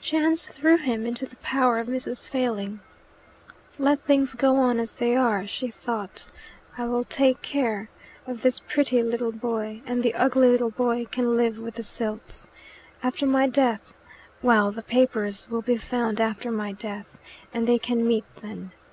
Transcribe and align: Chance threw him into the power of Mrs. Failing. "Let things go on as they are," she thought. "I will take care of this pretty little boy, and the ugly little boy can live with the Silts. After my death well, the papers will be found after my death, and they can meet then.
Chance 0.00 0.48
threw 0.48 0.76
him 0.76 1.06
into 1.06 1.24
the 1.24 1.36
power 1.36 1.78
of 1.78 1.86
Mrs. 1.86 2.28
Failing. 2.28 2.80
"Let 3.78 4.00
things 4.00 4.34
go 4.34 4.56
on 4.56 4.80
as 4.80 4.96
they 4.96 5.14
are," 5.14 5.46
she 5.46 5.70
thought. 5.70 6.26
"I 6.76 6.84
will 6.86 7.04
take 7.04 7.42
care 7.42 7.88
of 8.26 8.42
this 8.42 8.58
pretty 8.58 9.04
little 9.04 9.30
boy, 9.30 9.82
and 9.86 10.02
the 10.02 10.14
ugly 10.14 10.48
little 10.48 10.72
boy 10.72 11.04
can 11.04 11.36
live 11.36 11.58
with 11.58 11.76
the 11.76 11.84
Silts. 11.84 12.48
After 13.04 13.24
my 13.24 13.46
death 13.46 13.94
well, 14.42 14.72
the 14.72 14.82
papers 14.82 15.48
will 15.48 15.62
be 15.62 15.76
found 15.78 16.20
after 16.20 16.50
my 16.50 16.72
death, 16.72 17.20
and 17.54 17.68
they 17.68 17.78
can 17.78 18.04
meet 18.04 18.24
then. 18.42 18.72